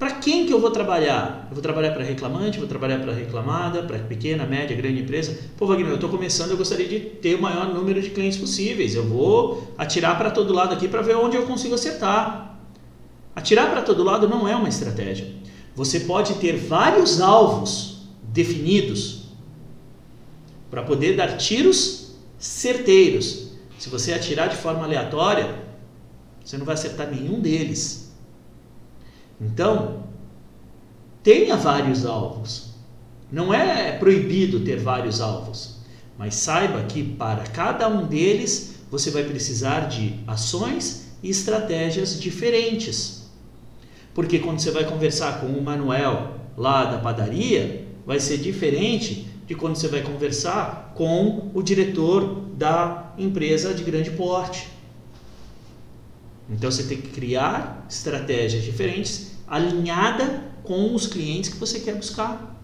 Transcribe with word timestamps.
para 0.00 0.12
quem 0.12 0.46
que 0.46 0.52
eu 0.54 0.58
vou 0.58 0.70
trabalhar? 0.70 1.46
Eu 1.50 1.54
vou 1.54 1.62
trabalhar 1.62 1.90
para 1.90 2.02
reclamante, 2.02 2.58
vou 2.58 2.66
trabalhar 2.66 3.00
para 3.00 3.12
reclamada, 3.12 3.82
para 3.82 3.98
pequena, 3.98 4.46
média, 4.46 4.74
grande 4.74 5.02
empresa. 5.02 5.38
Pô, 5.58 5.66
Wagner, 5.66 5.90
eu 5.90 5.96
estou 5.96 6.08
começando, 6.08 6.52
eu 6.52 6.56
gostaria 6.56 6.88
de 6.88 6.98
ter 6.98 7.34
o 7.34 7.42
maior 7.42 7.68
número 7.68 8.00
de 8.00 8.08
clientes 8.08 8.38
possíveis. 8.38 8.94
Eu 8.94 9.06
vou 9.06 9.70
atirar 9.76 10.16
para 10.16 10.30
todo 10.30 10.54
lado 10.54 10.72
aqui 10.72 10.88
para 10.88 11.02
ver 11.02 11.16
onde 11.16 11.36
eu 11.36 11.42
consigo 11.42 11.74
acertar. 11.74 12.58
Atirar 13.36 13.70
para 13.70 13.82
todo 13.82 14.02
lado 14.02 14.26
não 14.26 14.48
é 14.48 14.56
uma 14.56 14.70
estratégia. 14.70 15.34
Você 15.76 16.00
pode 16.00 16.32
ter 16.36 16.56
vários 16.56 17.20
alvos 17.20 18.06
definidos 18.22 19.24
para 20.70 20.82
poder 20.82 21.14
dar 21.14 21.36
tiros 21.36 22.14
certeiros. 22.38 23.50
Se 23.78 23.90
você 23.90 24.14
atirar 24.14 24.48
de 24.48 24.56
forma 24.56 24.82
aleatória, 24.82 25.56
você 26.42 26.56
não 26.56 26.64
vai 26.64 26.72
acertar 26.72 27.10
nenhum 27.10 27.38
deles. 27.38 28.09
Então, 29.40 30.04
tenha 31.22 31.56
vários 31.56 32.04
alvos. 32.04 32.74
Não 33.32 33.54
é 33.54 33.92
proibido 33.92 34.60
ter 34.60 34.76
vários 34.76 35.20
alvos, 35.20 35.78
mas 36.18 36.34
saiba 36.34 36.82
que 36.82 37.02
para 37.02 37.44
cada 37.44 37.88
um 37.88 38.06
deles 38.06 38.74
você 38.90 39.10
vai 39.10 39.22
precisar 39.22 39.88
de 39.88 40.16
ações 40.26 41.12
e 41.22 41.30
estratégias 41.30 42.20
diferentes. 42.20 43.30
Porque 44.12 44.40
quando 44.40 44.58
você 44.58 44.70
vai 44.70 44.84
conversar 44.84 45.40
com 45.40 45.46
o 45.46 45.62
Manuel 45.62 46.34
lá 46.56 46.84
da 46.84 46.98
padaria, 46.98 47.86
vai 48.04 48.18
ser 48.18 48.38
diferente 48.38 49.28
de 49.46 49.54
quando 49.54 49.76
você 49.76 49.88
vai 49.88 50.02
conversar 50.02 50.92
com 50.94 51.50
o 51.54 51.62
diretor 51.62 52.46
da 52.56 53.14
empresa 53.16 53.72
de 53.72 53.84
grande 53.84 54.10
porte. 54.10 54.68
Então 56.50 56.70
você 56.70 56.82
tem 56.82 57.00
que 57.00 57.08
criar 57.08 57.86
estratégias 57.88 58.62
diferentes 58.62 59.32
alinhada 59.46 60.44
com 60.62 60.94
os 60.94 61.06
clientes 61.06 61.50
que 61.50 61.56
você 61.56 61.80
quer 61.80 61.94
buscar. 61.94 62.58